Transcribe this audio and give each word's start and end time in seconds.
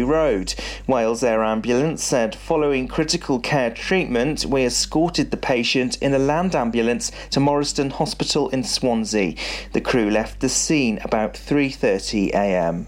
Road. 0.00 0.54
Wales 0.86 1.22
Air 1.22 1.44
Ambulance 1.44 2.02
said 2.02 2.34
following 2.34 2.88
critical 2.88 3.38
care 3.38 3.70
treatment, 3.70 4.46
we 4.46 4.64
escorted 4.64 5.30
the 5.30 5.36
patient 5.36 5.98
in 6.00 6.14
a 6.14 6.18
land 6.18 6.54
ambulance 6.54 7.12
to 7.28 7.40
Morriston 7.40 7.90
Hospital 7.90 8.48
in 8.48 8.64
Swansea. 8.64 9.34
The 9.74 9.82
crew 9.82 10.08
left 10.08 10.40
the 10.40 10.48
scene 10.48 10.98
about 11.04 11.34
3:30 11.34 12.30
a.m. 12.30 12.86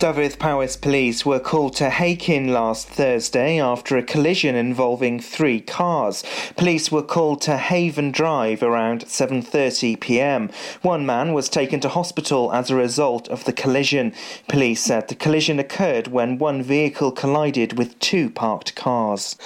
Dyfed 0.00 0.38
Powys 0.38 0.78
police 0.78 1.26
were 1.26 1.38
called 1.38 1.76
to 1.76 1.90
Hakin 1.90 2.54
last 2.54 2.88
Thursday 2.88 3.60
after 3.60 3.98
a 3.98 4.02
collision 4.02 4.54
involving 4.54 5.20
three 5.20 5.60
cars. 5.60 6.24
Police 6.56 6.90
were 6.90 7.02
called 7.02 7.42
to 7.42 7.58
Haven 7.58 8.10
Drive 8.10 8.62
around 8.62 9.04
7:30 9.04 10.00
p.m. 10.00 10.48
One 10.80 11.04
man 11.04 11.34
was 11.34 11.50
taken 11.50 11.80
to 11.80 11.90
hospital 11.90 12.50
as 12.50 12.70
a 12.70 12.76
result 12.76 13.28
of 13.28 13.44
the 13.44 13.52
collision. 13.52 14.14
Police 14.48 14.80
said 14.80 15.08
the 15.08 15.14
collision 15.14 15.58
occurred 15.58 16.08
when 16.08 16.38
one 16.38 16.62
vehicle 16.62 17.12
collided 17.12 17.76
with 17.76 17.98
two 17.98 18.30
parked 18.30 18.74
cars. 18.74 19.36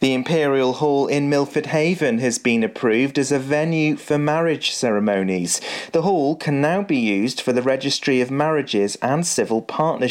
The 0.00 0.14
Imperial 0.14 0.74
Hall 0.74 1.06
in 1.06 1.30
Milford 1.30 1.66
Haven 1.66 2.18
has 2.18 2.36
been 2.36 2.64
approved 2.64 3.18
as 3.18 3.30
a 3.30 3.38
venue 3.38 3.96
for 3.96 4.18
marriage 4.18 4.72
ceremonies. 4.72 5.60
The 5.92 6.02
hall 6.02 6.34
can 6.34 6.60
now 6.60 6.82
be 6.82 6.98
used 6.98 7.40
for 7.40 7.52
the 7.52 7.62
Registry 7.62 8.20
of 8.20 8.28
Marriages 8.28 8.96
and 8.96 9.24
Civil 9.24 9.62
Partnerships 9.62 10.01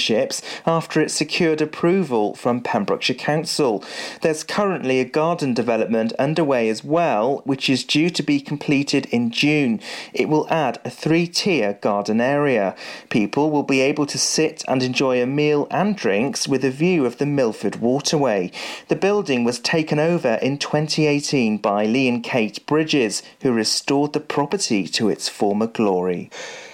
after 0.66 1.02
it 1.02 1.12
secured 1.12 1.62
approval 1.62 2.36
from 2.36 2.62
Pembrokeshire 2.62 3.16
Council. 3.16 3.84
There's 4.22 4.44
currently 4.44 5.00
a 5.00 5.06
garden 5.06 5.54
development 5.54 6.14
underway 6.14 6.70
as 6.70 6.84
well, 6.84 7.42
which 7.46 7.70
is 7.70 7.84
due 7.84 8.10
to 8.12 8.24
be 8.24 8.40
completed 8.40 9.08
in 9.08 9.32
June. 9.32 9.80
It 10.14 10.30
will 10.30 10.48
add 10.50 10.80
a 10.86 10.90
three 10.90 11.28
tier 11.28 11.74
garden 11.74 12.22
area. 12.22 12.76
People 13.10 13.52
will 13.52 13.64
be 13.64 13.82
able 13.82 14.06
to 14.06 14.18
sit 14.18 14.64
and 14.68 14.82
enjoy 14.82 15.22
a 15.22 15.26
meal 15.26 15.68
and 15.70 15.96
drinks 15.96 16.48
with 16.48 16.64
a 16.64 16.72
view 16.72 17.06
of 17.06 17.18
the 17.18 17.26
Milford 17.26 17.78
waterway. 17.78 18.52
The 18.88 18.96
building 18.96 19.44
was 19.44 19.60
taken 19.60 20.00
over 20.00 20.36
in 20.42 20.58
2018 20.58 21.58
by 21.58 21.86
Lee 21.86 22.08
and 22.08 22.24
Kate 22.24 22.66
Bridges, 22.66 23.24
who 23.42 23.52
restored 23.52 24.14
the 24.14 24.20
property 24.20 24.88
to 24.88 25.10
its 25.10 25.28
former 25.28 25.68
glory. 25.68 26.30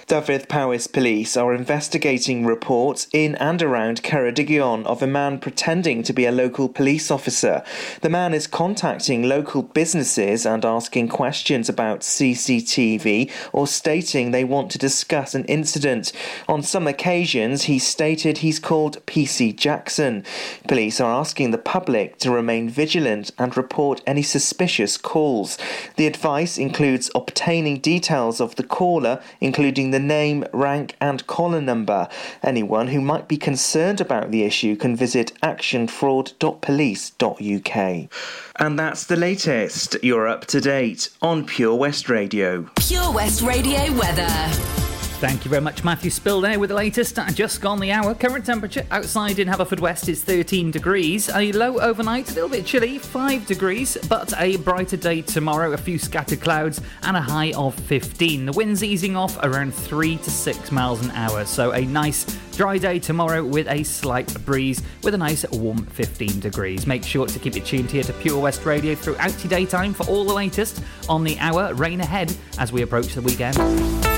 Dyfed 0.08 0.48
Powys 0.48 0.86
police 0.86 1.36
are 1.36 1.52
investigating 1.52 2.46
reports 2.46 3.08
in 3.12 3.34
and 3.34 3.60
around 3.60 4.02
Ceredigion 4.02 4.86
of 4.86 5.02
a 5.02 5.06
man 5.06 5.38
pretending 5.38 6.02
to 6.04 6.14
be 6.14 6.24
a 6.24 6.32
local 6.32 6.70
police 6.70 7.10
officer. 7.10 7.62
The 8.00 8.08
man 8.08 8.32
is 8.32 8.46
contacting 8.46 9.24
local 9.24 9.62
businesses 9.62 10.46
and 10.46 10.64
asking 10.64 11.08
questions 11.08 11.68
about 11.68 12.00
CCTV 12.00 13.30
or 13.52 13.66
stating 13.66 14.30
they 14.30 14.44
want 14.44 14.70
to 14.70 14.78
discuss 14.78 15.34
an 15.34 15.44
incident. 15.44 16.12
On 16.48 16.62
some 16.62 16.86
occasions, 16.86 17.64
he 17.64 17.78
stated 17.78 18.38
he's 18.38 18.58
called 18.58 19.04
PC 19.04 19.54
Jackson. 19.54 20.24
Police 20.66 21.02
are 21.02 21.12
asking 21.12 21.50
the 21.50 21.58
public 21.58 22.16
to 22.20 22.30
remain 22.30 22.70
vigilant 22.70 23.30
and 23.36 23.54
report 23.58 24.00
any 24.06 24.22
suspicious 24.22 24.96
calls. 24.96 25.58
The 25.96 26.06
advice 26.06 26.56
includes 26.56 27.10
obtaining 27.14 27.80
details 27.80 28.40
of 28.40 28.56
the 28.56 28.62
caller, 28.62 29.20
including 29.42 29.90
the 29.90 29.97
the 29.98 30.04
name, 30.04 30.44
rank, 30.52 30.94
and 31.00 31.26
collar 31.26 31.60
number. 31.60 32.06
Anyone 32.42 32.88
who 32.88 33.00
might 33.00 33.26
be 33.26 33.36
concerned 33.36 34.00
about 34.00 34.30
the 34.30 34.44
issue 34.44 34.76
can 34.76 34.94
visit 34.94 35.32
actionfraud.police.uk. 35.42 38.08
And 38.56 38.78
that's 38.78 39.04
the 39.04 39.16
latest. 39.16 39.96
You're 40.02 40.28
up 40.28 40.44
to 40.46 40.60
date 40.60 41.10
on 41.20 41.44
Pure 41.46 41.74
West 41.74 42.08
Radio. 42.08 42.70
Pure 42.76 43.12
West 43.12 43.42
Radio 43.42 43.92
weather. 43.94 44.77
Thank 45.18 45.44
you 45.44 45.48
very 45.48 45.60
much, 45.60 45.82
Matthew 45.82 46.12
Spill 46.12 46.40
there 46.40 46.60
with 46.60 46.70
the 46.70 46.76
latest. 46.76 47.18
Uh, 47.18 47.28
just 47.32 47.60
gone 47.60 47.80
the 47.80 47.90
hour. 47.90 48.14
Current 48.14 48.46
temperature 48.46 48.86
outside 48.92 49.40
in 49.40 49.48
Haverfordwest 49.48 50.08
is 50.08 50.22
13 50.22 50.70
degrees. 50.70 51.28
A 51.30 51.50
low 51.50 51.80
overnight, 51.80 52.30
a 52.30 52.34
little 52.34 52.48
bit 52.48 52.64
chilly, 52.64 52.98
5 52.98 53.44
degrees, 53.44 53.98
but 54.08 54.32
a 54.38 54.58
brighter 54.58 54.96
day 54.96 55.22
tomorrow. 55.22 55.72
A 55.72 55.76
few 55.76 55.98
scattered 55.98 56.40
clouds 56.40 56.80
and 57.02 57.16
a 57.16 57.20
high 57.20 57.52
of 57.54 57.74
15. 57.74 58.46
The 58.46 58.52
wind's 58.52 58.84
easing 58.84 59.16
off 59.16 59.36
around 59.42 59.74
3 59.74 60.18
to 60.18 60.30
6 60.30 60.70
miles 60.70 61.04
an 61.04 61.10
hour. 61.10 61.44
So 61.44 61.72
a 61.72 61.80
nice 61.80 62.24
dry 62.56 62.78
day 62.78 63.00
tomorrow 63.00 63.44
with 63.44 63.66
a 63.66 63.82
slight 63.82 64.32
breeze 64.44 64.82
with 65.02 65.14
a 65.14 65.18
nice 65.18 65.44
warm 65.50 65.84
15 65.86 66.38
degrees. 66.38 66.86
Make 66.86 67.02
sure 67.02 67.26
to 67.26 67.38
keep 67.40 67.56
it 67.56 67.64
tuned 67.64 67.90
here 67.90 68.04
to 68.04 68.12
Pure 68.12 68.40
West 68.40 68.64
Radio 68.64 68.94
throughout 68.94 69.36
your 69.42 69.50
daytime 69.50 69.94
for 69.94 70.06
all 70.06 70.24
the 70.24 70.34
latest 70.34 70.80
on 71.08 71.24
the 71.24 71.36
hour. 71.40 71.74
Rain 71.74 72.00
ahead 72.00 72.32
as 72.56 72.70
we 72.72 72.82
approach 72.82 73.14
the 73.14 73.22
weekend. 73.22 74.17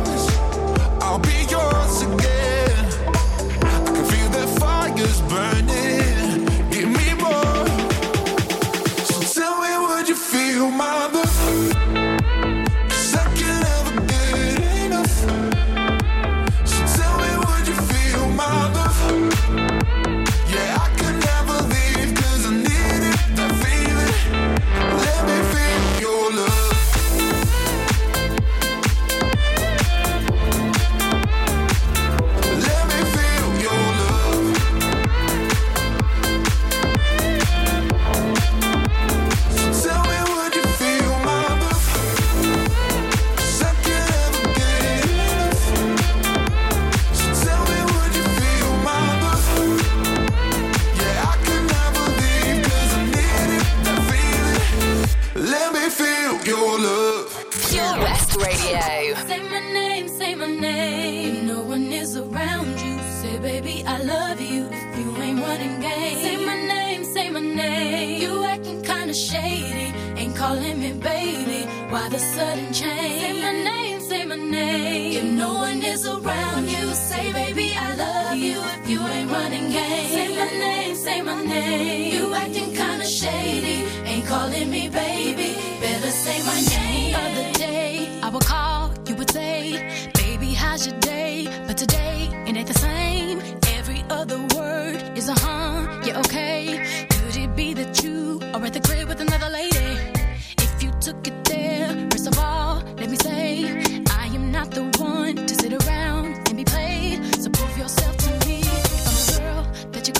I 104.11 104.27
am 104.33 104.51
not 104.51 104.71
the 104.71 104.83
one 104.99 105.35
to 105.35 105.55
sit 105.55 105.73
around 105.73 106.47
and 106.47 106.57
be 106.57 106.63
played. 106.63 107.19
So 107.41 107.49
prove 107.49 107.77
yourself 107.77 108.15
to 108.17 108.29
me. 108.47 108.57
I'm 108.63 109.15
the 109.19 109.39
girl 109.39 109.91
that 109.91 110.07
you 110.07 110.13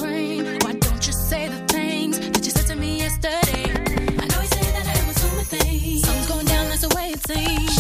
why 0.64 0.74
don't 0.74 1.08
you 1.08 1.14
say 1.14 1.48
the 1.48 1.62
things 1.68 2.20
that 2.20 2.44
you 2.46 2.52
said 2.52 2.68
to 2.68 2.76
me 2.76 3.00
yesterday? 3.00 3.64
I 4.22 4.26
know 4.32 4.42
you 4.42 4.72
that 4.78 4.88
I 4.96 5.08
was 5.08 5.18
doing 5.24 5.46
things. 5.46 6.02
Something's 6.06 6.28
going 6.28 6.46
down, 6.46 6.70
that's 6.70 6.82
the 6.88 6.96
way 6.96 7.12
it 7.12 7.28
seems. 7.28 7.71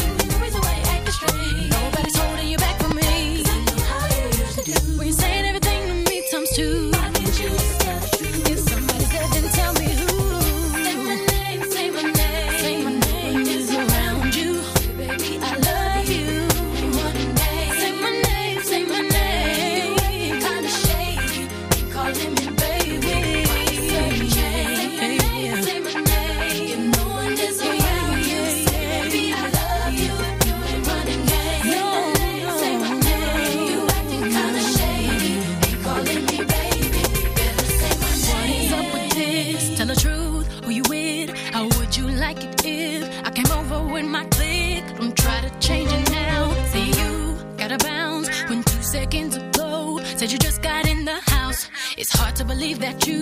believe 52.62 52.80
that 52.80 53.08
you 53.08 53.21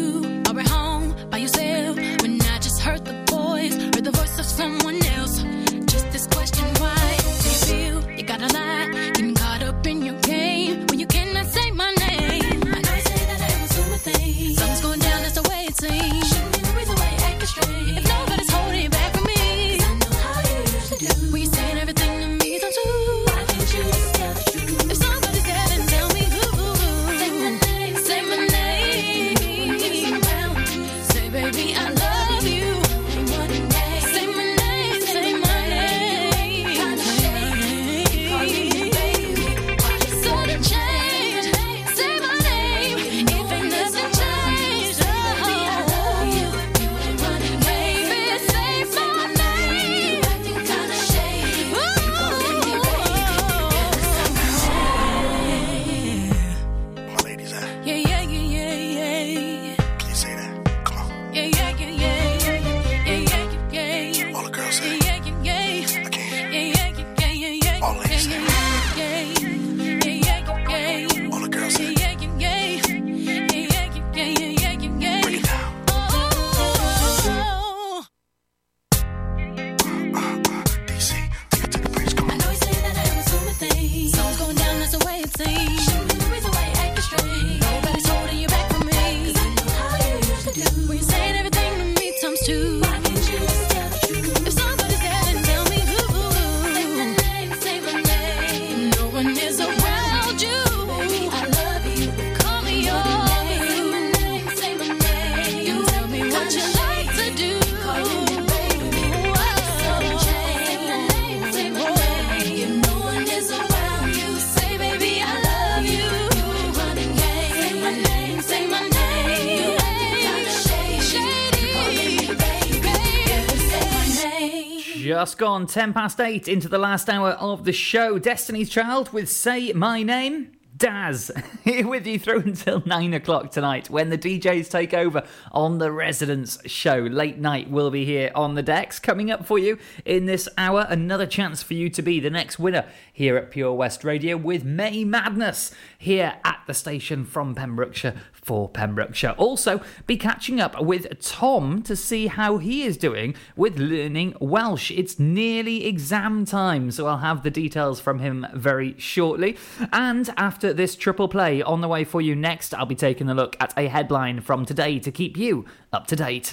gone 125.40 125.66
10 125.66 125.94
past 125.94 126.20
8 126.20 126.50
into 126.50 126.68
the 126.68 126.78
last 126.78 127.10
hour 127.10 127.30
of 127.30 127.64
the 127.64 127.72
show. 127.72 128.20
Destiny's 128.20 128.70
Child 128.70 129.14
with 129.14 129.30
Say 129.30 129.72
My 129.72 130.04
Name. 130.04 130.52
Daz 130.76 131.32
here 131.64 131.88
with 131.88 132.08
you 132.08 132.20
through 132.20 132.40
until 132.40 132.82
nine 132.86 133.14
o'clock 133.14 133.52
tonight 133.52 133.90
when 133.90 134.10
the 134.10 134.18
DJs 134.18 134.70
take 134.70 134.94
over 134.94 135.24
on 135.52 135.78
the 135.78 135.92
Residence 135.92 136.58
Show. 136.66 136.98
Late 136.98 137.38
night 137.38 137.70
will 137.70 137.90
be 137.90 138.04
here 138.04 138.32
on 138.34 138.56
the 138.56 138.64
decks. 138.64 139.00
Coming 139.00 139.32
up 139.32 139.46
for 139.46 139.58
you 139.58 139.78
in 140.06 140.26
this 140.26 140.50
hour, 140.58 140.86
another 140.90 141.26
chance 141.26 141.64
for 141.64 141.74
you 141.74 141.90
to 141.90 142.02
be 142.02 142.20
the 142.20 142.30
next 142.30 142.60
winner 142.60 142.86
here 143.12 143.38
at 143.38 143.52
Pure 143.52 143.74
West 143.74 144.04
Radio 144.04 144.36
with 144.36 144.64
May 144.64 145.04
Madness 145.04 145.72
here 145.98 146.36
at 146.46 146.62
the 146.66 146.74
station 146.74 147.26
from 147.26 147.56
Pembrokeshire 147.56 148.16
for 148.50 148.68
Pembrokeshire. 148.68 149.36
Also, 149.38 149.80
be 150.08 150.18
catching 150.18 150.60
up 150.60 150.82
with 150.82 151.22
Tom 151.22 151.84
to 151.84 151.96
see 151.96 152.26
how 152.26 152.58
he 152.58 152.82
is 152.82 152.98
doing 152.98 153.36
with 153.56 153.78
learning 153.78 154.34
Welsh. 154.40 154.90
It's 154.90 155.20
nearly 155.20 155.86
exam 155.86 156.46
time, 156.46 156.90
so 156.90 157.06
I'll 157.06 157.20
have 157.20 157.44
the 157.44 157.52
details 157.52 158.00
from 158.00 158.18
him 158.18 158.48
very 158.56 158.96
shortly. 158.98 159.56
And 159.94 160.34
after 160.36 160.74
this 160.74 160.96
triple 160.96 161.28
play 161.28 161.62
on 161.62 161.82
the 161.82 161.88
way 161.88 162.04
for 162.04 162.22
you 162.22 162.36
next, 162.36 162.74
I'll 162.74 162.88
be 162.88 162.96
taking 162.96 163.30
a 163.30 163.36
look 163.36 163.56
at 163.60 163.72
a 163.78 163.88
headline 163.88 164.42
from 164.42 164.66
today 164.66 164.98
to 164.98 165.12
keep 165.12 165.38
you 165.38 165.66
up 165.94 166.08
to 166.08 166.16
date. 166.16 166.52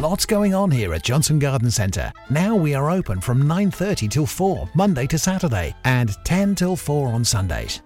Lots 0.00 0.26
going 0.26 0.52
on 0.52 0.72
here 0.72 0.94
at 0.94 1.04
Johnston 1.04 1.38
Garden 1.38 1.70
Centre. 1.70 2.12
Now 2.28 2.56
we 2.56 2.74
are 2.74 2.90
open 2.90 3.20
from 3.20 3.46
9:30 3.46 4.08
till 4.10 4.26
4, 4.26 4.68
Monday 4.74 5.06
to 5.06 5.16
Saturday, 5.16 5.76
and 5.84 6.10
10 6.24 6.56
till 6.56 6.74
4 6.74 7.06
on 7.06 7.24
Sundays. 7.24 7.82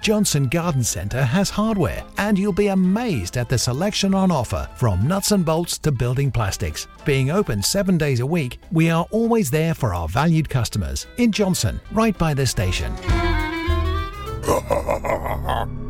Johnston 0.00 0.48
Garden 0.48 0.82
Centre 0.82 1.22
has 1.22 1.50
hardware, 1.50 2.02
and 2.16 2.38
you'll 2.38 2.54
be 2.54 2.68
amazed 2.68 3.36
at 3.36 3.50
the 3.50 3.58
selection 3.58 4.14
on 4.14 4.30
offer 4.30 4.66
from 4.76 5.06
nuts 5.06 5.32
and 5.32 5.44
bolts 5.44 5.76
to 5.78 5.92
building 5.92 6.30
plastics. 6.30 6.86
Being 7.04 7.30
open 7.30 7.62
seven 7.62 7.98
days 7.98 8.20
a 8.20 8.26
week, 8.26 8.60
we 8.72 8.88
are 8.88 9.06
always 9.10 9.50
there 9.50 9.74
for 9.74 9.94
our 9.94 10.08
valued 10.08 10.48
customers 10.48 11.06
in 11.18 11.32
Johnston, 11.32 11.80
right 11.92 12.16
by 12.16 12.32
the 12.32 12.46
station. 12.46 12.94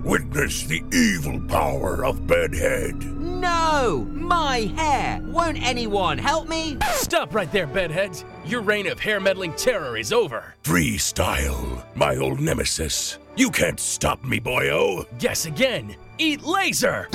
Witness 0.03 0.65
the 0.65 0.83
evil 0.93 1.41
power 1.47 2.05
of 2.05 2.27
Bedhead. 2.27 2.97
No! 3.41 4.07
My 4.11 4.71
hair! 4.77 5.21
Won't 5.23 5.63
anyone 5.63 6.19
help 6.19 6.49
me? 6.49 6.77
Stop 6.93 7.35
right 7.35 7.51
there, 7.53 7.67
bedheads! 7.67 8.25
Your 8.45 8.61
reign 8.61 8.87
of 8.89 8.99
hair 8.99 9.21
meddling 9.21 9.55
terror 9.55 9.97
is 9.97 10.13
over. 10.13 10.55
Freestyle, 10.63 11.85
my 11.95 12.17
old 12.17 12.41
nemesis. 12.41 13.19
You 13.41 13.51
can't 13.51 13.81
stop 13.81 14.23
me, 14.23 14.39
boyo. 14.39 15.07
Guess 15.19 15.47
again. 15.47 15.97
Eat 16.19 16.43
laser! 16.43 17.09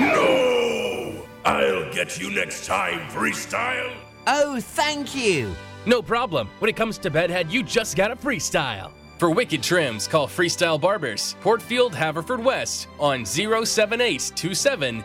No! 0.00 1.22
I'll 1.44 1.92
get 1.92 2.18
you 2.18 2.30
next 2.30 2.64
time, 2.64 3.00
Freestyle. 3.10 3.92
Oh, 4.26 4.58
thank 4.58 5.14
you! 5.14 5.54
No 5.84 6.00
problem. 6.00 6.48
When 6.60 6.70
it 6.70 6.76
comes 6.76 6.96
to 6.96 7.10
bedhead, 7.10 7.52
you 7.52 7.62
just 7.62 7.94
gotta 7.94 8.16
freestyle. 8.16 8.90
For 9.18 9.28
wicked 9.28 9.62
trims, 9.62 10.08
call 10.08 10.28
Freestyle 10.28 10.80
Barbers, 10.80 11.36
Portfield, 11.42 11.94
Haverford 11.94 12.42
West, 12.42 12.86
on 12.98 13.26
07827 13.26 15.04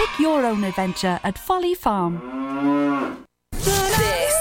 Pick 0.00 0.18
your 0.18 0.46
own 0.46 0.64
adventure 0.64 1.20
at 1.22 1.36
Folly 1.38 1.74
Farm. 1.74 2.22
This 3.52 4.39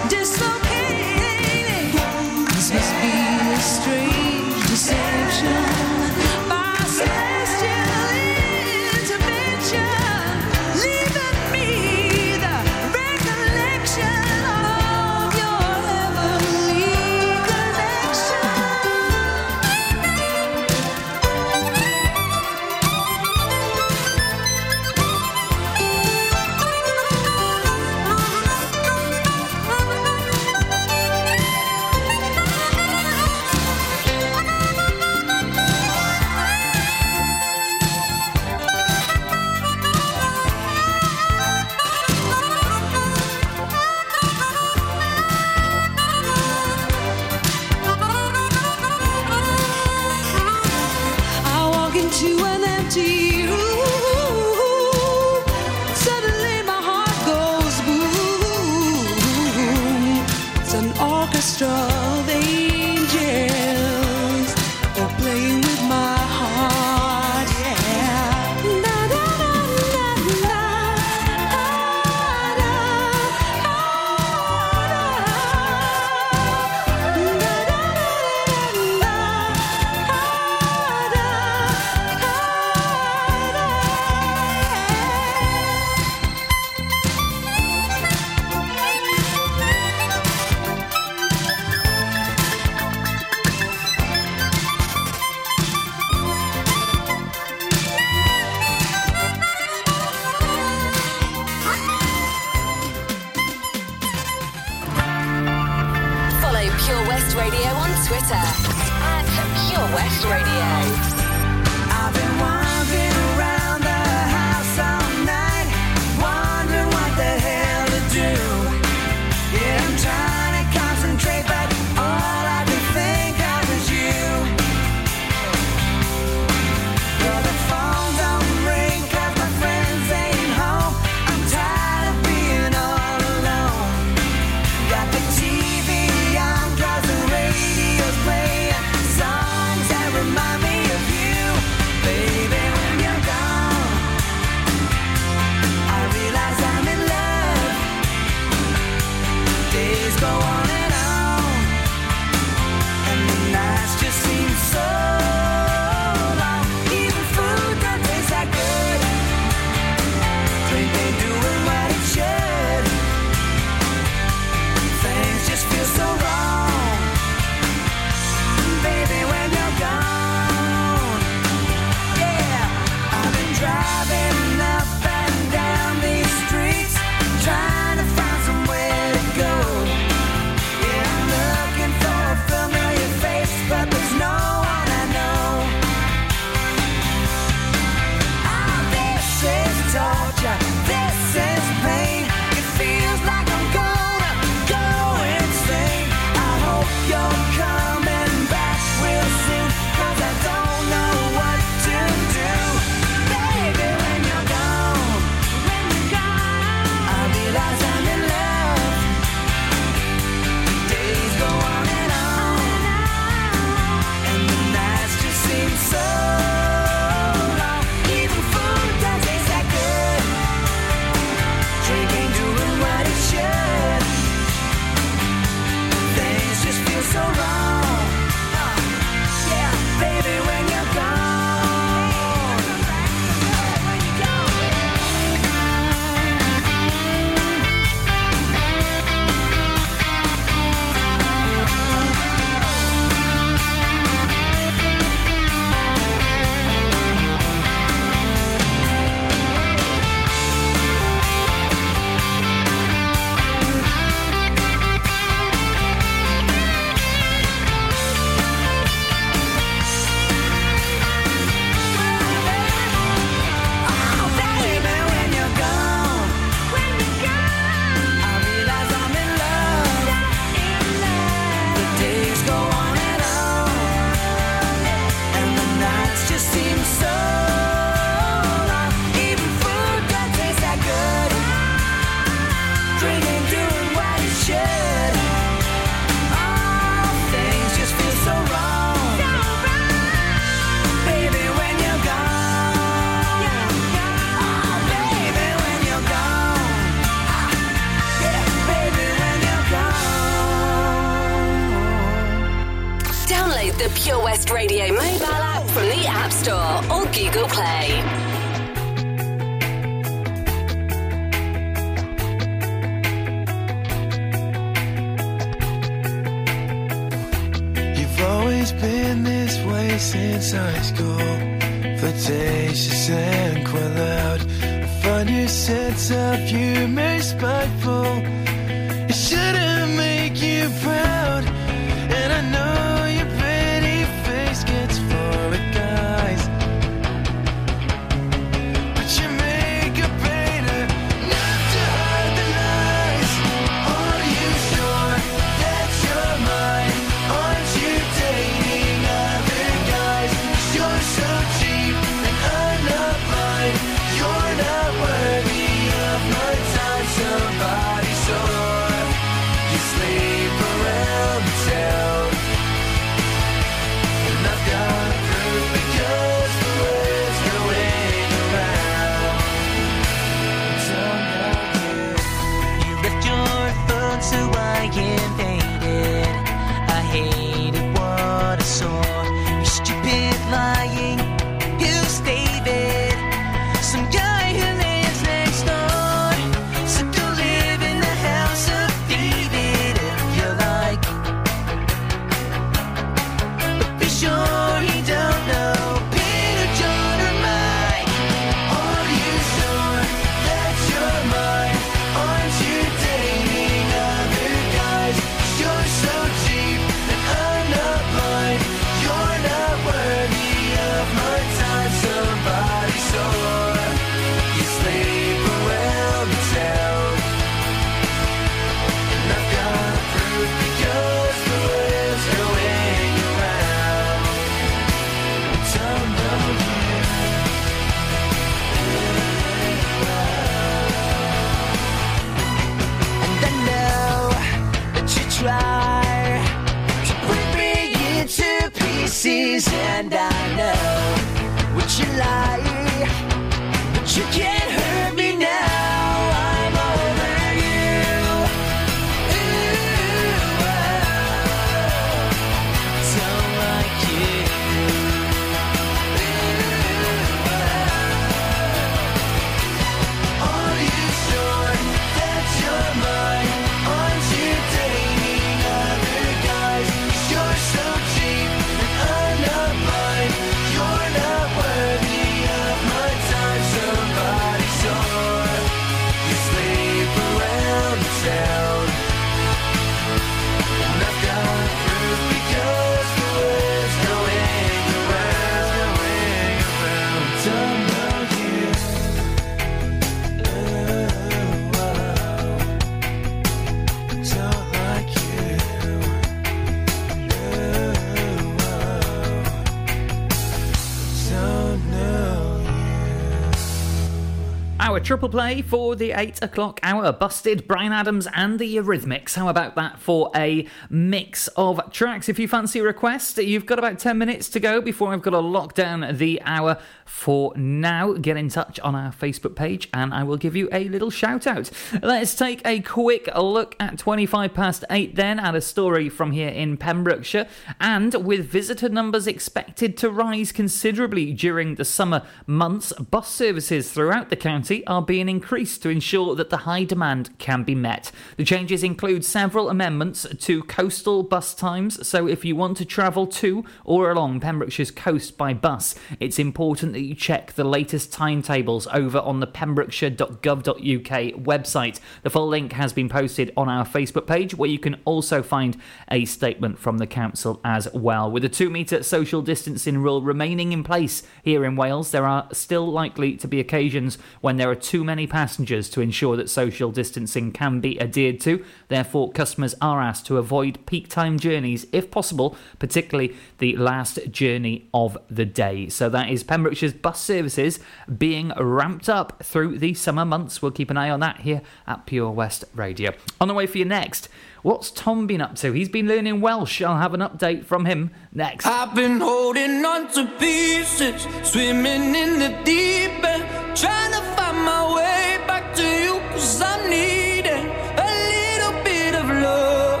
triple 505.12 505.28
play 505.28 505.60
for 505.60 505.94
the 505.94 506.12
8 506.12 506.42
o'clock 506.42 506.80
hour. 506.82 507.12
Busted, 507.12 507.68
Bryan 507.68 507.92
Adams, 507.92 508.26
and 508.32 508.58
the 508.58 508.76
Eurythmics. 508.76 509.34
How 509.34 509.48
about 509.48 509.74
that 509.74 509.98
for 509.98 510.30
a 510.34 510.66
mix 510.88 511.48
of 511.48 511.92
tracks? 511.92 512.30
If 512.30 512.38
you 512.38 512.48
fancy 512.48 512.78
a 512.78 512.82
request, 512.82 513.36
you've 513.36 513.66
got 513.66 513.78
about 513.78 513.98
10 513.98 514.16
minutes 514.16 514.48
to 514.48 514.58
go 514.58 514.80
before 514.80 515.12
I've 515.12 515.20
got 515.20 515.32
to 515.32 515.40
lock 515.40 515.74
down 515.74 516.16
the 516.16 516.40
hour 516.46 516.78
for 517.04 517.52
now. 517.56 518.14
Get 518.14 518.38
in 518.38 518.48
touch 518.48 518.80
on 518.80 518.94
our 518.94 519.12
Facebook 519.12 519.54
page 519.54 519.90
and 519.92 520.14
I 520.14 520.22
will 520.22 520.38
give 520.38 520.56
you 520.56 520.70
a 520.72 520.88
little 520.88 521.10
shout 521.10 521.46
out. 521.46 521.70
Let's 522.02 522.34
take 522.34 522.66
a 522.66 522.80
quick 522.80 523.28
look 523.36 523.76
at 523.78 523.98
25 523.98 524.54
past 524.54 524.82
8 524.88 525.14
then 525.14 525.38
at 525.38 525.54
a 525.54 525.60
story 525.60 526.08
from 526.08 526.32
here 526.32 526.48
in 526.48 526.78
Pembrokeshire. 526.78 527.48
And 527.78 528.14
with 528.24 528.46
visitor 528.46 528.88
numbers 528.88 529.26
expected 529.26 529.98
to 529.98 530.08
rise 530.08 530.52
considerably 530.52 531.34
during 531.34 531.74
the 531.74 531.84
summer 531.84 532.22
months, 532.46 532.94
bus 532.94 533.30
services 533.30 533.92
throughout 533.92 534.30
the 534.30 534.36
county 534.36 534.86
are 534.86 535.01
being 535.02 535.28
increased 535.28 535.82
to 535.82 535.88
ensure 535.88 536.34
that 536.34 536.50
the 536.50 536.58
high 536.58 536.84
demand 536.84 537.36
can 537.38 537.62
be 537.62 537.74
met. 537.74 538.10
The 538.36 538.44
changes 538.44 538.82
include 538.82 539.24
several 539.24 539.68
amendments 539.68 540.26
to 540.38 540.62
coastal 540.64 541.22
bus 541.22 541.54
times, 541.54 542.06
so 542.06 542.26
if 542.26 542.44
you 542.44 542.56
want 542.56 542.76
to 542.78 542.84
travel 542.84 543.26
to 543.26 543.64
or 543.84 544.10
along 544.10 544.40
Pembrokeshire's 544.40 544.90
coast 544.90 545.36
by 545.36 545.54
bus, 545.54 545.94
it's 546.20 546.38
important 546.38 546.92
that 546.92 547.02
you 547.02 547.14
check 547.14 547.52
the 547.52 547.64
latest 547.64 548.12
timetables 548.12 548.86
over 548.92 549.18
on 549.18 549.40
the 549.40 549.46
pembrokeshire.gov.uk 549.46 551.44
website. 551.44 552.00
The 552.22 552.30
full 552.30 552.48
link 552.48 552.72
has 552.72 552.92
been 552.92 553.08
posted 553.08 553.52
on 553.56 553.68
our 553.68 553.84
Facebook 553.84 554.26
page, 554.26 554.54
where 554.54 554.70
you 554.70 554.78
can 554.78 555.00
also 555.04 555.42
find 555.42 555.76
a 556.10 556.24
statement 556.24 556.78
from 556.78 556.98
the 556.98 557.06
council 557.06 557.60
as 557.64 557.88
well. 557.92 558.30
With 558.30 558.42
the 558.42 558.48
two 558.48 558.70
metre 558.70 559.02
social 559.02 559.42
distancing 559.42 559.98
rule 559.98 560.22
remaining 560.22 560.72
in 560.72 560.84
place 560.84 561.22
here 561.42 561.64
in 561.64 561.76
Wales, 561.76 562.10
there 562.10 562.26
are 562.26 562.48
still 562.52 562.90
likely 562.90 563.36
to 563.36 563.48
be 563.48 563.60
occasions 563.60 564.18
when 564.40 564.56
there 564.56 564.70
are 564.70 564.74
too 564.92 565.02
many 565.02 565.26
passengers 565.26 565.88
to 565.88 566.02
ensure 566.02 566.36
that 566.36 566.50
social 566.50 566.92
distancing 566.92 567.50
can 567.50 567.80
be 567.80 567.98
adhered 567.98 568.38
to. 568.38 568.62
Therefore, 568.88 569.32
customers 569.32 569.74
are 569.80 570.02
asked 570.02 570.26
to 570.26 570.36
avoid 570.36 570.84
peak 570.84 571.08
time 571.08 571.38
journeys 571.38 571.86
if 571.92 572.10
possible, 572.10 572.54
particularly 572.78 573.34
the 573.56 573.74
last 573.78 574.18
journey 574.30 574.90
of 574.92 575.16
the 575.30 575.46
day. 575.46 575.88
So 575.88 576.10
that 576.10 576.28
is 576.28 576.44
Pembrokeshire's 576.44 576.92
bus 576.92 577.22
services 577.22 577.80
being 578.18 578.52
ramped 578.58 579.08
up 579.08 579.42
through 579.42 579.78
the 579.78 579.94
summer 579.94 580.26
months. 580.26 580.60
We'll 580.60 580.72
keep 580.72 580.90
an 580.90 580.98
eye 580.98 581.08
on 581.08 581.20
that 581.20 581.40
here 581.40 581.62
at 581.86 582.04
Pure 582.04 582.32
West 582.32 582.66
Radio. 582.74 583.14
On 583.40 583.48
the 583.48 583.54
way 583.54 583.66
for 583.66 583.78
you 583.78 583.86
next. 583.86 584.28
What's 584.60 584.92
Tom 584.92 585.26
been 585.26 585.40
up 585.40 585.56
to? 585.56 585.72
He's 585.72 585.88
been 585.88 586.06
learning 586.06 586.40
Welsh. 586.40 586.82
I'll 586.82 586.98
have 586.98 587.14
an 587.14 587.20
update 587.20 587.64
from 587.64 587.84
him 587.84 588.10
next. 588.32 588.64
I've 588.64 588.94
been 588.94 589.20
holding 589.20 589.84
on 589.84 590.12
to 590.12 590.26
pieces, 590.38 591.26
swimming 591.42 592.14
in 592.14 592.38
the 592.38 592.60
deep 592.62 593.24
end, 593.24 593.76
trying 593.76 594.12
to 594.12 594.21
find 594.62 594.64
my 594.64 594.94
way 594.94 595.38
back 595.46 595.74
to 595.74 595.82
you, 595.82 596.20
I'm 596.60 596.90
needing 596.90 597.66
a 597.96 598.10
little 598.32 598.72
bit 598.84 599.14
of 599.14 599.26
love. 599.28 600.00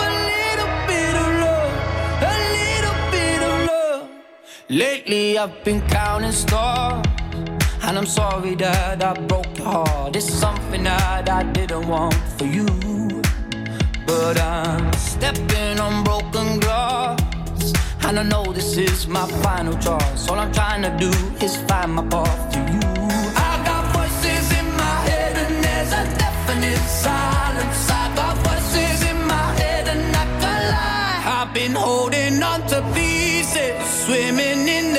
A 0.00 0.10
little 0.30 0.72
bit 0.86 1.14
of 1.22 1.28
love, 1.44 1.72
a 2.22 2.34
little 2.56 2.98
bit 3.10 3.42
of 3.42 3.54
love. 3.70 4.08
Lately 4.68 5.38
I've 5.38 5.64
been 5.64 5.80
counting 5.88 6.32
stars, 6.32 7.06
and 7.82 7.98
I'm 7.98 8.06
sorry 8.06 8.54
that 8.56 9.02
I 9.02 9.12
broke 9.26 9.58
your 9.58 9.66
heart. 9.66 10.16
It's 10.16 10.32
something 10.32 10.84
that 10.84 11.28
I 11.28 11.42
didn't 11.52 11.86
want 11.88 12.14
for 12.36 12.46
you. 12.46 12.66
But 14.06 14.40
I'm 14.40 14.92
stepping 14.94 15.78
on 15.80 16.04
broken 16.04 16.60
glass. 16.60 17.20
And 18.04 18.18
I 18.18 18.22
know 18.24 18.44
this 18.52 18.76
is 18.76 19.06
my 19.06 19.26
final 19.42 19.74
choice. 19.78 20.28
All 20.28 20.38
I'm 20.38 20.52
trying 20.52 20.82
to 20.82 20.90
do 20.98 21.10
is 21.44 21.56
find 21.68 21.94
my 21.94 22.04
path 22.06 22.52
to 22.52 22.58
you. 22.58 22.80
I 23.50 23.52
got 23.64 23.84
voices 23.96 24.46
in 24.58 24.66
my 24.76 24.96
head, 25.08 25.36
and 25.44 25.64
there's 25.64 25.92
a 25.92 26.04
definite 26.18 26.84
silence. 27.06 27.90
I 27.90 28.12
got 28.14 28.36
voices 28.46 29.02
in 29.10 29.18
my 29.26 29.48
head, 29.60 29.88
and 29.88 30.16
I 30.16 30.24
can't 30.40 30.66
lie. 30.76 31.22
I've 31.38 31.54
been 31.54 31.72
holding 31.72 32.42
on 32.42 32.66
to 32.68 32.82
pieces, 32.94 33.74
swimming 34.04 34.68
in 34.68 34.91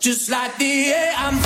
Just 0.00 0.30
like 0.30 0.56
the 0.58 0.92
air 0.92 1.12
I'm 1.16 1.37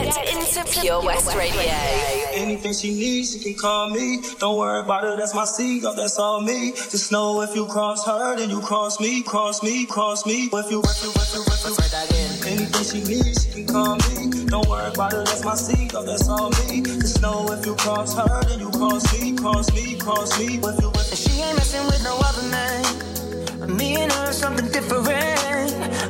Get 0.00 0.32
into 0.34 0.80
Pure 0.80 1.02
West 1.04 1.36
Radio. 1.36 1.60
Anything 2.32 2.72
she 2.72 2.90
needs, 2.94 3.32
she 3.32 3.38
can 3.38 3.54
call 3.54 3.90
me. 3.90 4.22
Don't 4.38 4.56
worry 4.56 4.80
about 4.80 5.04
it, 5.04 5.18
that's 5.18 5.34
my 5.34 5.44
seed, 5.44 5.84
oh, 5.84 5.94
that's 5.94 6.18
all 6.18 6.40
me. 6.40 6.72
Just 6.72 7.12
know 7.12 7.42
if 7.42 7.54
you 7.54 7.66
cross 7.66 8.06
her, 8.06 8.36
then 8.36 8.48
you 8.48 8.60
cross 8.60 8.98
me, 8.98 9.22
cross 9.22 9.62
me, 9.62 9.84
cross 9.84 10.24
me. 10.24 10.48
If 10.52 10.70
you, 10.70 10.80
if 10.80 11.02
you, 11.02 11.10
if 11.10 11.34
you, 11.34 11.42
if 11.42 11.64
you, 11.64 12.50
anything 12.50 12.84
she 12.84 13.00
needs, 13.04 13.44
she 13.44 13.50
can 13.50 13.66
call 13.66 13.96
me. 13.96 14.46
Don't 14.46 14.68
worry 14.68 14.90
about 14.90 15.12
it, 15.12 15.26
that's 15.26 15.44
my 15.44 15.54
seed, 15.54 15.92
oh, 15.94 16.04
that's 16.04 16.28
all 16.28 16.50
me. 16.50 16.82
Just 16.82 17.20
know 17.20 17.46
if 17.52 17.66
you 17.66 17.74
cross 17.76 18.14
her, 18.16 18.42
then 18.44 18.58
you 18.58 18.70
cross 18.70 19.04
me, 19.12 19.36
cross 19.36 19.72
me, 19.74 19.96
cross 19.96 20.38
me. 20.38 20.56
If 20.56 20.80
you, 20.80 20.90
if 20.90 21.10
And 21.10 21.18
she 21.18 21.42
ain't 21.42 21.56
messing 21.56 21.84
with 21.86 22.02
no 22.02 22.18
other 22.18 22.48
man. 22.48 23.76
Me 23.76 23.96
and 23.96 24.10
her 24.12 24.30
is 24.30 24.38
something 24.38 24.66
different. 24.72 25.10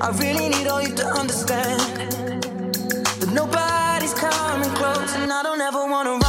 I 0.01 0.11
really 0.19 0.49
need 0.49 0.67
all 0.69 0.83
you 0.83 0.95
to 0.95 1.07
understand. 1.07 1.90
Nobody's 3.33 4.15
coming 4.15 4.71
close, 4.71 5.15
and 5.17 5.33
I 5.33 5.43
don't 5.43 5.61
ever 5.61 5.87
wanna 5.87 6.20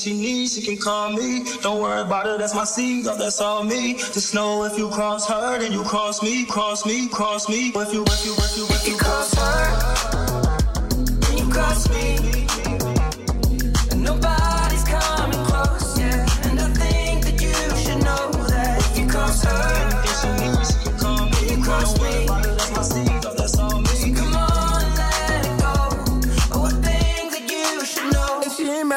she 0.00 0.14
needs, 0.14 0.54
she 0.54 0.62
can 0.62 0.78
call 0.78 1.12
me. 1.12 1.44
Don't 1.62 1.80
worry 1.80 2.00
about 2.00 2.26
it, 2.26 2.38
that's 2.38 2.54
my 2.54 2.64
seed, 2.64 3.06
oh, 3.06 3.16
that's 3.16 3.40
all 3.40 3.62
me. 3.62 3.94
Just 3.94 4.34
know 4.34 4.64
if 4.64 4.78
you 4.78 4.88
cross 4.88 5.28
her, 5.28 5.58
then 5.58 5.72
you 5.72 5.82
cross 5.84 6.22
me, 6.22 6.46
cross 6.46 6.86
me, 6.86 7.08
cross 7.08 7.48
me. 7.48 7.68
If 7.68 7.92
you, 7.92 8.02
if 8.04 8.24
you, 8.24 8.32
if 8.32 8.56
you, 8.56 8.64
if 8.70 8.88
you 8.88 8.96
cross 8.96 9.34
her, 9.34 9.99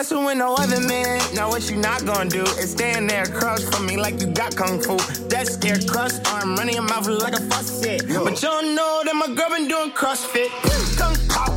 messing 0.03 0.25
with 0.25 0.37
no 0.37 0.53
other 0.55 0.81
man, 0.81 1.17
now 1.33 1.47
what 1.47 1.69
you 1.71 1.77
not 1.77 2.05
gonna 2.05 2.29
do 2.29 2.43
is 2.59 2.71
stand 2.71 3.09
there 3.09 3.23
across 3.23 3.63
from 3.63 3.85
me 3.85 3.95
like 3.95 4.19
you 4.19 4.27
got 4.27 4.53
kung 4.53 4.81
fu. 4.81 4.97
That 5.29 5.47
scare 5.47 5.79
crust 5.87 6.27
arm 6.27 6.57
running 6.57 6.75
your 6.75 6.83
mouth 6.83 7.07
like 7.07 7.31
a 7.31 7.39
faucet. 7.43 8.01
But 8.09 8.41
you 8.41 8.49
don't 8.49 8.75
know 8.75 9.01
that 9.05 9.15
my 9.15 9.33
girl 9.33 9.49
been 9.51 9.69
doing 9.69 9.91
CrossFit. 9.91 10.49
Kung 10.97 11.15
pop, 11.29 11.52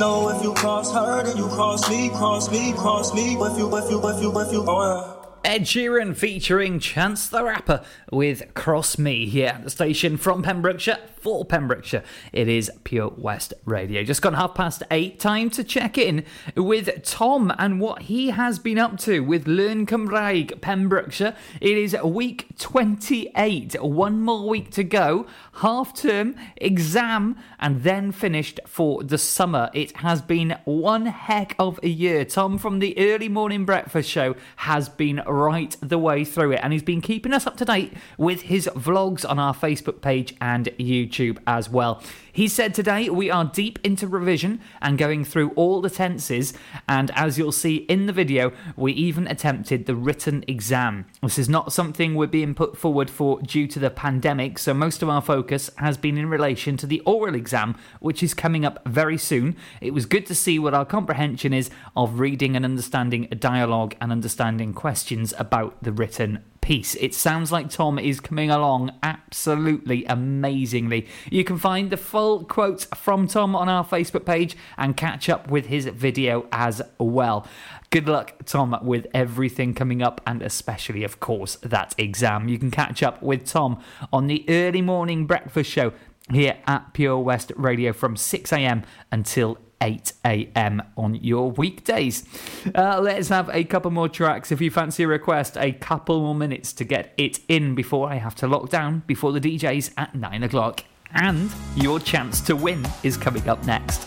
know 0.00 0.30
if 0.30 0.42
you 0.42 0.54
cross 0.54 0.92
her, 0.94 1.22
then 1.22 1.36
you 1.36 1.46
cross 1.48 1.88
me, 1.90 2.08
cross 2.08 2.50
me, 2.50 2.72
cross 2.72 3.12
me. 3.12 3.34
If 3.34 3.58
you, 3.58 3.76
if 3.76 3.90
you, 3.90 4.00
if 4.08 4.22
you, 4.22 4.40
if 4.40 4.52
you, 4.52 4.64
oh, 4.66 4.82
yeah. 4.82 5.09
Ed 5.50 5.62
Sheeran 5.62 6.16
featuring 6.16 6.78
Chance 6.78 7.26
the 7.26 7.42
Rapper 7.42 7.82
with 8.12 8.54
Cross 8.54 8.98
Me 8.98 9.26
here 9.26 9.48
at 9.48 9.64
the 9.64 9.70
station 9.70 10.16
from 10.16 10.44
Pembrokeshire 10.44 11.00
for 11.20 11.44
Pembrokeshire. 11.44 12.04
It 12.32 12.46
is 12.46 12.70
Pure 12.84 13.14
West 13.18 13.52
Radio. 13.64 14.04
Just 14.04 14.22
gone 14.22 14.34
half 14.34 14.54
past 14.54 14.84
eight. 14.92 15.18
Time 15.18 15.50
to 15.50 15.64
check 15.64 15.98
in 15.98 16.24
with 16.56 17.02
Tom 17.02 17.52
and 17.58 17.80
what 17.80 18.02
he 18.02 18.30
has 18.30 18.60
been 18.60 18.78
up 18.78 18.96
to 19.00 19.20
with 19.20 19.48
Learn 19.48 19.86
Cymraeg 19.86 20.60
Pembrokeshire. 20.60 21.34
It 21.60 21.76
is 21.76 21.96
week 22.04 22.46
28. 22.58 23.82
One 23.82 24.22
more 24.22 24.48
week 24.48 24.70
to 24.70 24.84
go. 24.84 25.26
Half 25.54 25.94
term, 26.00 26.36
exam, 26.58 27.36
and 27.58 27.82
then 27.82 28.12
finished 28.12 28.60
for 28.66 29.02
the 29.02 29.18
summer. 29.18 29.68
It 29.74 29.96
has 29.96 30.22
been 30.22 30.56
one 30.64 31.06
heck 31.06 31.56
of 31.58 31.80
a 31.82 31.88
year. 31.88 32.24
Tom 32.24 32.56
from 32.56 32.78
the 32.78 32.96
early 32.96 33.28
morning 33.28 33.64
breakfast 33.64 34.08
show 34.08 34.36
has 34.56 34.88
been 34.88 35.20
right 35.40 35.76
the 35.80 35.98
way 35.98 36.24
through 36.24 36.52
it, 36.52 36.60
and 36.62 36.72
he's 36.72 36.82
been 36.82 37.00
keeping 37.00 37.32
us 37.32 37.46
up 37.46 37.56
to 37.56 37.64
date 37.64 37.92
with 38.18 38.42
his 38.42 38.68
vlogs 38.74 39.28
on 39.28 39.38
our 39.38 39.54
Facebook 39.54 40.00
page 40.00 40.34
and 40.40 40.66
YouTube 40.78 41.38
as 41.46 41.68
well. 41.68 42.02
He 42.40 42.48
said 42.48 42.72
today 42.72 43.10
we 43.10 43.30
are 43.30 43.44
deep 43.44 43.78
into 43.84 44.08
revision 44.08 44.62
and 44.80 44.96
going 44.96 45.26
through 45.26 45.50
all 45.56 45.82
the 45.82 45.90
tenses, 45.90 46.54
and 46.88 47.10
as 47.10 47.36
you'll 47.36 47.52
see 47.52 47.76
in 47.76 48.06
the 48.06 48.14
video, 48.14 48.50
we 48.76 48.92
even 48.92 49.26
attempted 49.26 49.84
the 49.84 49.94
written 49.94 50.42
exam. 50.48 51.04
This 51.22 51.38
is 51.38 51.50
not 51.50 51.70
something 51.70 52.14
we're 52.14 52.28
being 52.28 52.54
put 52.54 52.78
forward 52.78 53.10
for 53.10 53.42
due 53.42 53.66
to 53.66 53.78
the 53.78 53.90
pandemic, 53.90 54.58
so 54.58 54.72
most 54.72 55.02
of 55.02 55.10
our 55.10 55.20
focus 55.20 55.68
has 55.76 55.98
been 55.98 56.16
in 56.16 56.30
relation 56.30 56.78
to 56.78 56.86
the 56.86 57.00
oral 57.00 57.34
exam, 57.34 57.76
which 57.98 58.22
is 58.22 58.32
coming 58.32 58.64
up 58.64 58.80
very 58.88 59.18
soon. 59.18 59.54
It 59.82 59.92
was 59.92 60.06
good 60.06 60.24
to 60.24 60.34
see 60.34 60.58
what 60.58 60.72
our 60.72 60.86
comprehension 60.86 61.52
is 61.52 61.68
of 61.94 62.20
reading 62.20 62.56
and 62.56 62.64
understanding 62.64 63.28
a 63.30 63.34
dialogue 63.34 63.96
and 64.00 64.10
understanding 64.10 64.72
questions 64.72 65.34
about 65.38 65.82
the 65.82 65.92
written 65.92 66.42
piece. 66.60 66.94
It 66.96 67.14
sounds 67.14 67.50
like 67.50 67.70
Tom 67.70 67.98
is 67.98 68.20
coming 68.20 68.50
along 68.50 68.92
absolutely 69.02 70.04
amazingly. 70.04 71.06
You 71.30 71.44
can 71.44 71.58
find 71.58 71.90
the 71.90 71.96
full 71.96 72.44
quotes 72.44 72.84
from 72.86 73.26
Tom 73.26 73.56
on 73.56 73.68
our 73.68 73.84
Facebook 73.84 74.24
page 74.24 74.56
and 74.76 74.96
catch 74.96 75.28
up 75.28 75.50
with 75.50 75.66
his 75.66 75.86
video 75.86 76.46
as 76.52 76.82
well. 76.98 77.46
Good 77.90 78.08
luck, 78.08 78.44
Tom, 78.44 78.78
with 78.82 79.06
everything 79.12 79.74
coming 79.74 80.02
up 80.02 80.20
and 80.26 80.42
especially, 80.42 81.02
of 81.02 81.18
course, 81.18 81.56
that 81.56 81.94
exam. 81.98 82.48
You 82.48 82.58
can 82.58 82.70
catch 82.70 83.02
up 83.02 83.22
with 83.22 83.46
Tom 83.46 83.82
on 84.12 84.26
the 84.28 84.44
early 84.48 84.82
morning 84.82 85.26
breakfast 85.26 85.70
show 85.70 85.92
here 86.30 86.56
at 86.66 86.92
Pure 86.92 87.18
West 87.18 87.52
Radio 87.56 87.92
from 87.92 88.16
6 88.16 88.52
a.m. 88.52 88.84
until 89.10 89.58
8 89.80 90.12
a.m. 90.24 90.82
on 90.96 91.14
your 91.16 91.50
weekdays. 91.50 92.24
Uh, 92.74 93.00
let's 93.00 93.28
have 93.28 93.48
a 93.52 93.64
couple 93.64 93.90
more 93.90 94.08
tracks. 94.08 94.52
If 94.52 94.60
you 94.60 94.70
fancy 94.70 95.04
a 95.04 95.08
request, 95.08 95.56
a 95.56 95.72
couple 95.72 96.20
more 96.20 96.34
minutes 96.34 96.72
to 96.74 96.84
get 96.84 97.14
it 97.16 97.40
in 97.48 97.74
before 97.74 98.08
I 98.08 98.16
have 98.16 98.34
to 98.36 98.46
lock 98.46 98.68
down 98.68 99.02
before 99.06 99.32
the 99.32 99.40
DJs 99.40 99.92
at 99.96 100.14
9 100.14 100.42
o'clock. 100.42 100.84
And 101.12 101.50
your 101.74 101.98
chance 101.98 102.40
to 102.42 102.54
win 102.54 102.86
is 103.02 103.16
coming 103.16 103.48
up 103.48 103.64
next. 103.64 104.06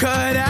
cut 0.00 0.34
out 0.34 0.49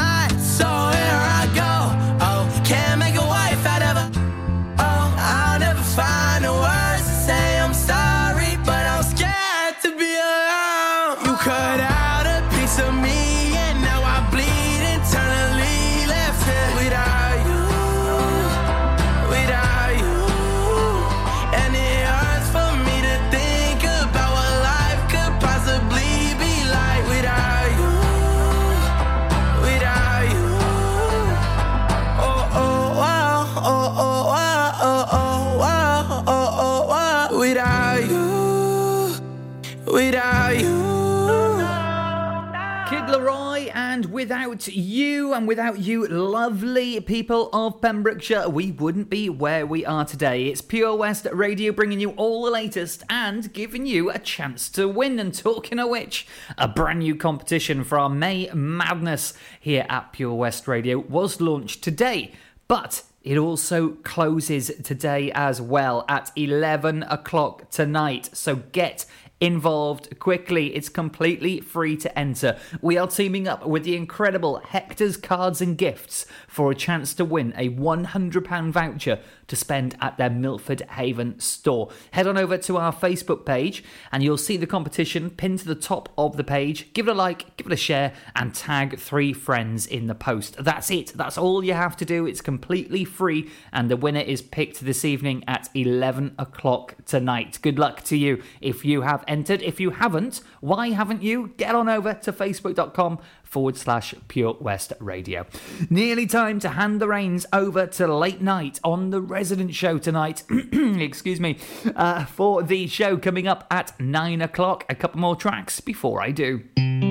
Without 44.21 44.67
you, 44.67 45.33
and 45.33 45.47
without 45.47 45.79
you, 45.79 46.07
lovely 46.07 46.99
people 46.99 47.49
of 47.53 47.81
Pembrokeshire, 47.81 48.47
we 48.47 48.71
wouldn't 48.71 49.09
be 49.09 49.27
where 49.29 49.65
we 49.65 49.83
are 49.83 50.05
today. 50.05 50.45
It's 50.45 50.61
Pure 50.61 50.95
West 50.97 51.25
Radio 51.33 51.71
bringing 51.71 51.99
you 51.99 52.11
all 52.11 52.45
the 52.45 52.51
latest 52.51 53.01
and 53.09 53.51
giving 53.51 53.87
you 53.87 54.11
a 54.11 54.19
chance 54.19 54.69
to 54.69 54.87
win. 54.87 55.17
And 55.17 55.33
talking 55.33 55.79
of 55.79 55.89
which, 55.89 56.27
a 56.55 56.67
brand 56.67 56.99
new 56.99 57.15
competition 57.15 57.83
for 57.83 57.97
our 57.97 58.09
May 58.09 58.47
Madness 58.53 59.33
here 59.59 59.87
at 59.89 60.13
Pure 60.13 60.35
West 60.35 60.67
Radio 60.67 60.99
was 60.99 61.41
launched 61.41 61.83
today, 61.83 62.31
but 62.67 63.01
it 63.23 63.39
also 63.39 63.89
closes 64.03 64.71
today 64.83 65.31
as 65.33 65.59
well 65.59 66.05
at 66.07 66.31
11 66.35 67.03
o'clock 67.03 67.71
tonight. 67.71 68.29
So 68.33 68.57
get 68.57 69.07
involved 69.41 70.19
quickly. 70.19 70.75
It's 70.75 70.87
completely 70.87 71.59
free 71.59 71.97
to 71.97 72.17
enter. 72.17 72.57
We 72.79 72.97
are 72.97 73.07
teaming 73.07 73.47
up 73.47 73.65
with 73.65 73.83
the 73.83 73.97
incredible 73.97 74.59
Hector's 74.59 75.17
Cards 75.17 75.59
and 75.61 75.77
Gifts 75.77 76.27
for 76.47 76.71
a 76.71 76.75
chance 76.75 77.13
to 77.15 77.25
win 77.25 77.53
a 77.57 77.69
£100 77.69 78.71
voucher 78.71 79.19
to 79.47 79.55
spend 79.55 79.97
at 79.99 80.17
their 80.17 80.29
Milford 80.29 80.81
Haven 80.91 81.39
store. 81.39 81.89
Head 82.11 82.27
on 82.27 82.37
over 82.37 82.57
to 82.59 82.77
our 82.77 82.93
Facebook 82.93 83.45
page 83.45 83.83
and 84.11 84.23
you'll 84.23 84.37
see 84.37 84.55
the 84.57 84.67
competition 84.67 85.31
pinned 85.31 85.59
to 85.59 85.65
the 85.65 85.75
top 85.75 86.09
of 86.17 86.37
the 86.37 86.43
page. 86.43 86.93
Give 86.93 87.07
it 87.07 87.11
a 87.11 87.13
like, 87.15 87.57
give 87.57 87.67
it 87.67 87.73
a 87.73 87.77
share, 87.77 88.13
and 88.35 88.53
tag 88.53 88.99
three 88.99 89.33
friends 89.33 89.87
in 89.87 90.05
the 90.05 90.15
post. 90.15 90.63
That's 90.63 90.91
it. 90.91 91.13
That's 91.15 91.37
all 91.37 91.63
you 91.63 91.73
have 91.73 91.97
to 91.97 92.05
do. 92.05 92.25
It's 92.27 92.41
completely 92.41 93.03
free, 93.03 93.49
and 93.73 93.89
the 93.89 93.97
winner 93.97 94.19
is 94.19 94.41
picked 94.41 94.81
this 94.81 95.03
evening 95.03 95.43
at 95.47 95.69
11 95.73 96.35
o'clock 96.37 96.95
tonight. 97.05 97.59
Good 97.61 97.79
luck 97.79 98.03
to 98.03 98.17
you 98.17 98.43
if 98.61 98.85
you 98.85 99.01
have 99.01 99.23
entered. 99.31 99.61
If 99.63 99.79
you 99.79 99.91
haven't, 99.91 100.41
why 100.59 100.89
haven't 100.89 101.23
you? 101.23 101.53
Get 101.57 101.73
on 101.73 101.89
over 101.89 102.13
to 102.13 102.33
facebook.com 102.33 103.19
forward 103.43 103.77
slash 103.77 104.13
Pure 104.27 104.57
West 104.59 104.93
Radio. 104.99 105.45
Nearly 105.89 106.27
time 106.27 106.59
to 106.59 106.69
hand 106.69 107.01
the 107.01 107.07
reins 107.07 107.45
over 107.51 107.87
to 107.87 108.13
late 108.13 108.41
night 108.41 108.79
on 108.83 109.09
the 109.09 109.21
resident 109.21 109.73
show 109.73 109.97
tonight. 109.97 110.43
Excuse 110.71 111.39
me. 111.39 111.57
Uh, 111.95 112.25
for 112.25 112.61
the 112.61 112.87
show 112.87 113.17
coming 113.17 113.47
up 113.47 113.65
at 113.71 113.97
nine 113.99 114.41
o'clock. 114.41 114.85
A 114.89 114.95
couple 114.95 115.19
more 115.19 115.35
tracks 115.35 115.79
before 115.79 116.21
I 116.21 116.31
do. 116.31 117.10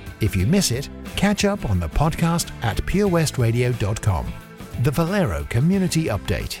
If 0.21 0.35
you 0.35 0.45
miss 0.45 0.71
it, 0.71 0.89
catch 1.15 1.45
up 1.45 1.69
on 1.69 1.79
the 1.79 1.89
podcast 1.89 2.51
at 2.63 2.77
purewestradio.com. 2.77 4.33
The 4.83 4.91
Valero 4.91 5.43
Community 5.49 6.05
Update. 6.05 6.53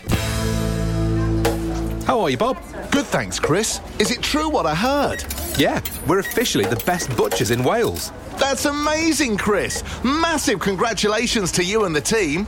How 2.05 2.19
are 2.19 2.29
you, 2.29 2.37
Bob? 2.37 2.57
Good, 2.91 3.05
thanks, 3.05 3.39
Chris. 3.39 3.79
Is 3.99 4.11
it 4.11 4.21
true 4.21 4.49
what 4.49 4.65
I 4.65 4.75
heard? 4.75 5.23
Yeah, 5.57 5.81
we're 6.07 6.19
officially 6.19 6.65
the 6.65 6.83
best 6.85 7.15
butchers 7.15 7.51
in 7.51 7.63
Wales. 7.63 8.11
That's 8.37 8.65
amazing, 8.65 9.37
Chris. 9.37 9.83
Massive 10.03 10.59
congratulations 10.59 11.51
to 11.53 11.63
you 11.63 11.85
and 11.85 11.95
the 11.95 12.01
team. 12.01 12.47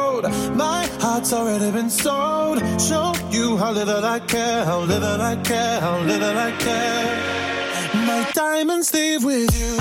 road. 0.21 0.55
My 0.55 0.85
heart's 0.99 1.33
already 1.33 1.71
been 1.71 1.89
sold. 1.89 2.59
Show 2.79 3.13
you 3.29 3.57
how 3.57 3.71
little 3.71 4.03
I 4.03 4.19
care, 4.19 4.65
how 4.65 4.79
little 4.79 5.21
I 5.21 5.35
care, 5.37 5.79
how 5.79 5.99
little 5.99 6.37
I 6.37 6.51
care. 6.51 8.05
My 8.05 8.29
diamonds 8.33 8.93
leave 8.93 9.23
with 9.23 9.49
you. 9.59 9.73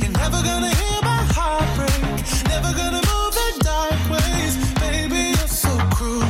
You're 0.00 0.12
never 0.12 0.42
gonna 0.42 0.74
hear 0.80 1.00
my 1.02 1.22
heart 1.36 1.68
break. 1.76 2.02
Never 2.48 2.72
gonna 2.76 3.02
move 3.12 3.34
in 3.46 3.58
dark 3.60 4.00
ways. 4.10 4.54
Baby, 4.80 5.22
you're 5.36 5.54
so 5.64 5.72
cruel. 5.96 6.26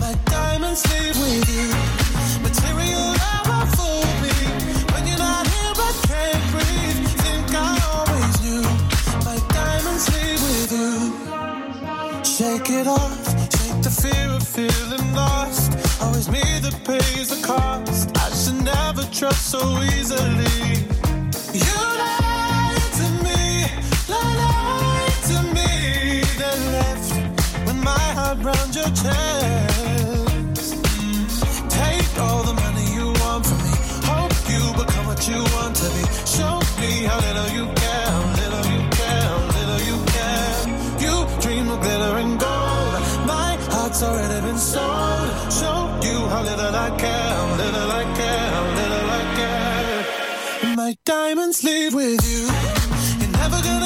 My 0.00 0.14
diamonds 0.26 0.82
leave 0.92 1.16
with 1.18 1.48
you. 1.56 1.91
feeling 14.52 15.14
lost. 15.14 15.72
Always 16.02 16.28
me 16.28 16.42
that 16.60 16.76
pays 16.84 17.28
the 17.30 17.40
cost. 17.46 18.10
I 18.18 18.28
should 18.40 18.62
never 18.62 19.02
trust 19.10 19.50
so 19.50 19.60
easily. 19.82 20.58
You 21.56 21.78
lied 22.02 22.86
to 23.00 23.06
me, 23.24 23.42
lied 24.12 25.18
to 25.30 25.38
me, 25.56 25.70
then 26.40 26.60
left 26.76 27.10
when 27.66 27.78
my 27.80 28.06
heart 28.18 28.38
round 28.44 28.74
your 28.74 28.90
chest. 29.02 30.74
Take 31.70 32.12
all 32.20 32.42
the 32.42 32.54
money 32.64 32.86
you 32.96 33.06
want 33.22 33.46
from 33.46 33.60
me. 33.66 33.74
Hope 34.10 34.36
you 34.52 34.62
become 34.84 35.06
what 35.06 35.26
you 35.26 35.40
want 35.56 35.76
to 35.76 35.88
be. 35.96 36.02
Show 36.26 36.60
me 36.80 37.04
how. 37.04 37.21
soul. 44.74 45.26
Show 45.58 45.78
you 46.06 46.18
how 46.32 46.42
little 46.50 46.74
I 46.86 46.90
care, 47.02 47.38
little 47.62 47.90
I 48.00 48.04
care, 48.18 48.52
little 48.80 49.08
I 49.20 49.22
care. 49.38 50.76
My 50.76 50.96
diamonds 51.04 51.62
leave 51.64 51.94
with 51.94 52.20
you. 52.30 52.42
You're 53.20 53.32
never 53.40 53.60
gonna. 53.62 53.81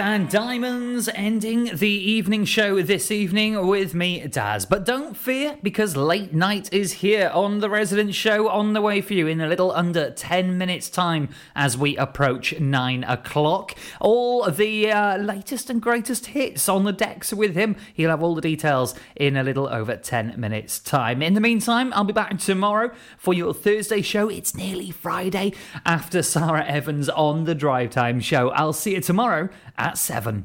Sam 0.00 0.30
Smith 0.30 0.89
Diamonds 1.00 1.18
ending 1.18 1.76
the 1.78 1.88
evening 1.88 2.44
show 2.44 2.82
this 2.82 3.10
evening 3.10 3.66
with 3.66 3.94
me, 3.94 4.26
Daz. 4.26 4.66
But 4.66 4.84
don't 4.84 5.16
fear, 5.16 5.56
because 5.62 5.96
late 5.96 6.34
night 6.34 6.70
is 6.74 6.94
here 6.94 7.30
on 7.32 7.60
the 7.60 7.70
Resident 7.70 8.14
Show 8.14 8.50
on 8.50 8.74
the 8.74 8.82
way 8.82 9.00
for 9.00 9.14
you 9.14 9.26
in 9.26 9.40
a 9.40 9.48
little 9.48 9.72
under 9.72 10.10
10 10.10 10.58
minutes' 10.58 10.90
time 10.90 11.30
as 11.56 11.78
we 11.78 11.96
approach 11.96 12.60
9 12.60 13.04
o'clock. 13.04 13.74
All 13.98 14.50
the 14.50 14.90
uh, 14.90 15.16
latest 15.16 15.70
and 15.70 15.80
greatest 15.80 16.26
hits 16.26 16.68
on 16.68 16.84
the 16.84 16.92
decks 16.92 17.32
with 17.32 17.54
him. 17.54 17.76
He'll 17.94 18.10
have 18.10 18.22
all 18.22 18.34
the 18.34 18.42
details 18.42 18.94
in 19.16 19.38
a 19.38 19.42
little 19.42 19.68
over 19.68 19.96
10 19.96 20.38
minutes' 20.38 20.80
time. 20.80 21.22
In 21.22 21.32
the 21.32 21.40
meantime, 21.40 21.94
I'll 21.94 22.04
be 22.04 22.12
back 22.12 22.38
tomorrow 22.38 22.92
for 23.16 23.32
your 23.32 23.54
Thursday 23.54 24.02
show. 24.02 24.28
It's 24.28 24.54
nearly 24.54 24.90
Friday 24.90 25.54
after 25.86 26.22
Sarah 26.22 26.66
Evans 26.66 27.08
on 27.08 27.44
the 27.44 27.54
Drive 27.54 27.88
Time 27.88 28.20
show. 28.20 28.50
I'll 28.50 28.74
see 28.74 28.96
you 28.96 29.00
tomorrow 29.00 29.48
at 29.78 29.96
7. 29.96 30.44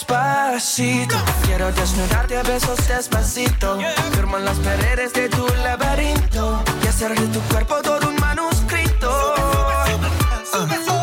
despacito. 0.00 1.16
Quiero 1.44 1.70
desnudarte 1.72 2.38
a 2.38 2.42
besos 2.42 2.78
despacito. 2.88 3.78
Firman 4.12 4.44
las 4.44 4.58
paredes 4.58 5.12
de 5.12 5.28
tu 5.28 5.46
laberinto 5.62 6.62
y 6.82 6.86
hacer 6.86 7.18
de 7.18 7.26
tu 7.26 7.40
cuerpo 7.52 7.76
todo 7.82 8.08
un 8.08 8.16
manuscrito. 8.16 9.34
Uh. 10.54 10.99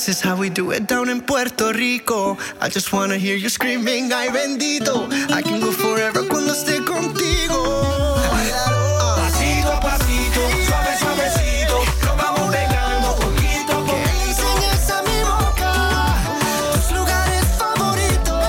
This 0.00 0.16
is 0.16 0.22
how 0.22 0.34
we 0.34 0.48
do 0.48 0.70
it 0.70 0.86
down 0.86 1.10
in 1.10 1.20
Puerto 1.20 1.74
Rico. 1.74 2.38
I 2.58 2.70
just 2.70 2.90
wanna 2.90 3.18
hear 3.18 3.36
you 3.36 3.50
screaming, 3.50 4.10
ay 4.10 4.30
bendito. 4.30 5.04
I 5.30 5.42
can 5.42 5.60
go 5.60 5.70
forever 5.72 6.26
cuando 6.26 6.54
esté 6.54 6.82
contigo. 6.86 7.84
Pasito 9.20 9.68
a 9.68 9.78
pasito, 9.78 10.40
suave 10.64 10.96
suavecito, 10.96 11.84
lo 12.00 12.16
vamos 12.16 12.48
pegando 12.48 13.14
poquito 13.20 13.72
a 13.76 13.84
poquito. 13.84 14.46
Que 14.56 14.70
esa 14.72 15.02
mi 15.02 15.20
boca 15.20 15.72
tus 16.72 16.96
lugares 16.96 17.44
favoritos. 17.60 18.40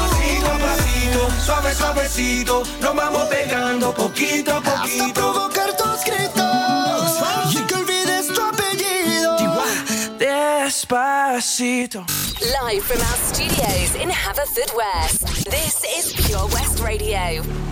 Pasito 0.00 0.48
a 0.48 0.58
pasito, 0.64 1.20
suave 1.44 1.74
suavecito, 1.74 2.62
lo 2.80 2.94
vamos 2.94 3.24
pegando 3.28 3.92
poquito 3.92 4.56
a 4.56 4.62
poquito. 4.62 5.59
Despacito. 10.90 12.04
Live 12.64 12.82
from 12.82 12.98
our 12.98 13.16
studios 13.32 13.94
in 13.94 14.10
Haverford 14.10 14.72
West, 14.74 15.48
this 15.48 15.84
is 15.84 16.26
Pure 16.26 16.48
West 16.48 16.80
Radio. 16.80 17.69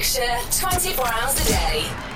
24 0.00 1.06
hours 1.08 1.40
a 1.40 1.44
day. 1.48 2.07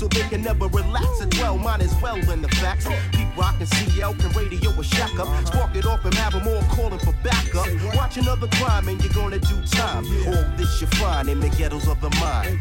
so 0.00 0.08
they 0.08 0.26
can 0.30 0.40
never 0.42 0.66
relax 0.68 1.20
and 1.20 1.30
dwell. 1.30 1.58
Mine 1.58 1.82
is 1.82 1.94
well 2.00 2.16
in 2.30 2.40
the 2.40 2.48
facts. 2.48 2.88
Keep 3.12 3.36
rocking 3.36 3.66
CL, 3.66 4.14
can 4.14 4.30
radio 4.32 4.70
a 4.70 4.82
shack 4.82 5.18
up. 5.18 5.28
Spark 5.46 5.76
it 5.76 5.84
off 5.84 6.02
and 6.06 6.14
have 6.14 6.32
them 6.32 6.48
all 6.48 6.62
calling 6.74 6.98
for 7.00 7.12
backup. 7.22 7.68
Watch 7.94 8.16
another 8.16 8.48
crime 8.54 8.88
and 8.88 8.98
you're 9.04 9.12
gonna 9.12 9.38
do 9.38 9.56
time. 9.66 10.06
All 10.26 10.44
this 10.56 10.80
you 10.80 10.86
find 10.86 11.28
in 11.28 11.38
the 11.38 11.50
ghettos 11.50 11.86
of 11.86 12.00
the 12.00 12.08
mind. 12.18 12.58